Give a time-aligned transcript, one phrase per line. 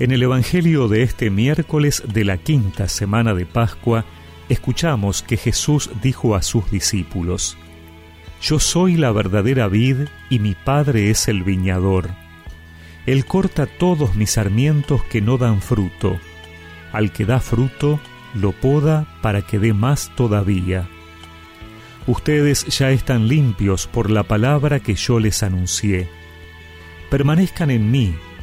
[0.00, 4.06] En el Evangelio de este miércoles de la quinta semana de Pascua,
[4.48, 7.58] escuchamos que Jesús dijo a sus discípulos,
[8.40, 12.08] Yo soy la verdadera vid y mi Padre es el viñador.
[13.04, 16.18] Él corta todos mis sarmientos que no dan fruto.
[16.92, 18.00] Al que da fruto,
[18.32, 20.88] lo poda para que dé más todavía.
[22.06, 26.08] Ustedes ya están limpios por la palabra que yo les anuncié.
[27.10, 28.14] Permanezcan en mí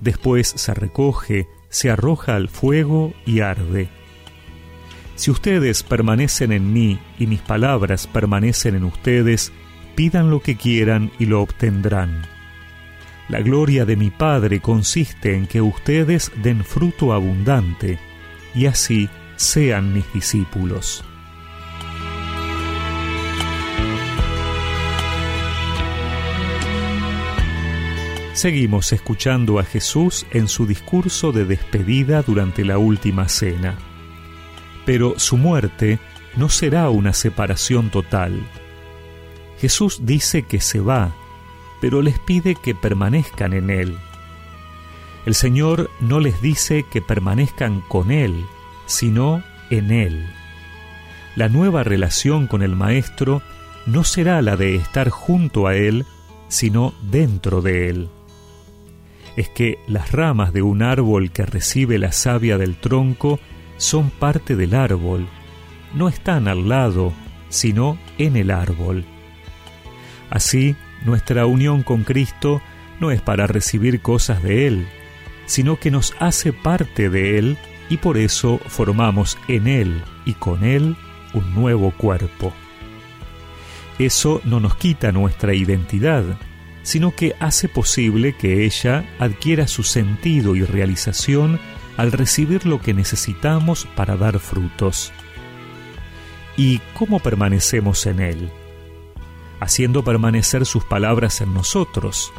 [0.00, 3.88] después se recoge, se arroja al fuego y arde.
[5.14, 9.52] Si ustedes permanecen en mí y mis palabras permanecen en ustedes,
[9.96, 12.22] pidan lo que quieran y lo obtendrán.
[13.28, 17.98] La gloria de mi Padre consiste en que ustedes den fruto abundante,
[18.54, 21.04] y así sean mis discípulos.
[28.38, 33.76] Seguimos escuchando a Jesús en su discurso de despedida durante la última cena.
[34.86, 35.98] Pero su muerte
[36.36, 38.40] no será una separación total.
[39.60, 41.16] Jesús dice que se va,
[41.80, 43.98] pero les pide que permanezcan en Él.
[45.26, 48.44] El Señor no les dice que permanezcan con Él,
[48.86, 50.24] sino en Él.
[51.34, 53.42] La nueva relación con el Maestro
[53.84, 56.06] no será la de estar junto a Él,
[56.46, 58.08] sino dentro de Él
[59.38, 63.38] es que las ramas de un árbol que recibe la savia del tronco
[63.76, 65.28] son parte del árbol,
[65.94, 67.12] no están al lado,
[67.48, 69.04] sino en el árbol.
[70.28, 72.60] Así, nuestra unión con Cristo
[72.98, 74.88] no es para recibir cosas de Él,
[75.46, 80.64] sino que nos hace parte de Él y por eso formamos en Él y con
[80.64, 80.96] Él
[81.32, 82.52] un nuevo cuerpo.
[84.00, 86.24] Eso no nos quita nuestra identidad,
[86.88, 91.60] sino que hace posible que ella adquiera su sentido y realización
[91.98, 95.12] al recibir lo que necesitamos para dar frutos.
[96.56, 98.50] ¿Y cómo permanecemos en Él?
[99.60, 102.32] Haciendo permanecer sus palabras en nosotros,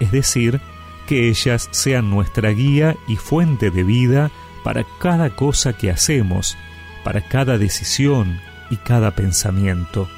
[0.00, 0.62] es decir,
[1.06, 4.30] que ellas sean nuestra guía y fuente de vida
[4.64, 6.56] para cada cosa que hacemos,
[7.04, 8.40] para cada decisión
[8.70, 10.08] y cada pensamiento.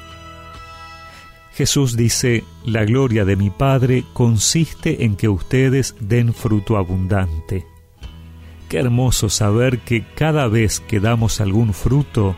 [1.53, 7.67] Jesús dice, la gloria de mi Padre consiste en que ustedes den fruto abundante.
[8.69, 12.35] Qué hermoso saber que cada vez que damos algún fruto,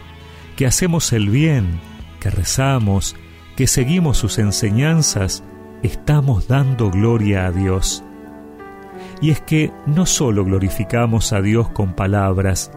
[0.57, 1.79] que hacemos el bien,
[2.19, 3.15] que rezamos,
[3.55, 5.45] que seguimos sus enseñanzas,
[5.81, 8.03] estamos dando gloria a Dios.
[9.21, 12.69] Y es que no solo glorificamos a Dios con palabras,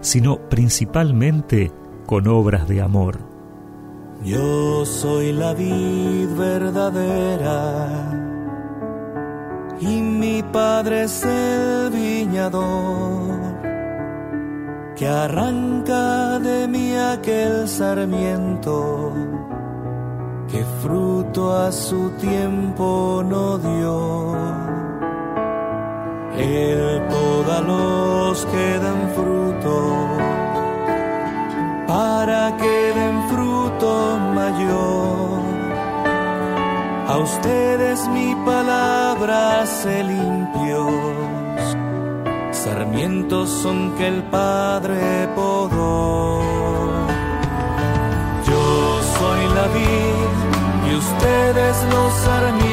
[0.00, 1.70] sino principalmente
[2.06, 3.33] con obras de amor.
[4.24, 7.90] Yo soy la vid verdadera
[9.78, 13.28] y mi padre es el viñador
[14.96, 19.12] que arranca de mí aquel sarmiento
[20.50, 24.34] que fruto a su tiempo no dio.
[26.38, 29.93] Él poda los que dan fruto
[37.14, 40.90] A ustedes mi palabra se limpios,
[42.50, 46.42] sarmientos son que el Padre podó.
[48.48, 52.63] Yo soy la vid y ustedes los sarmientos,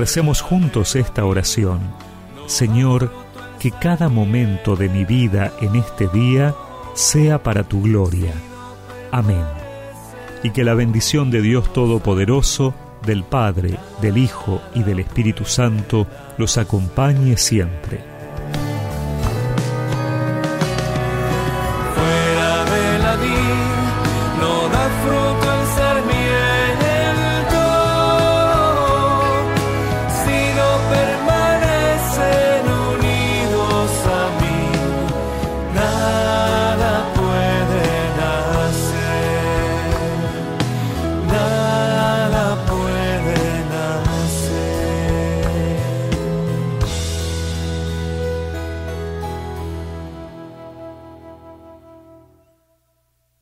[0.00, 1.80] recemos juntos esta oración.
[2.46, 3.12] Señor,
[3.58, 6.54] que cada momento de mi vida en este día
[6.94, 8.32] sea para tu gloria.
[9.12, 9.44] Amén.
[10.42, 12.72] Y que la bendición de Dios Todopoderoso,
[13.04, 16.06] del Padre, del Hijo y del Espíritu Santo
[16.38, 18.09] los acompañe siempre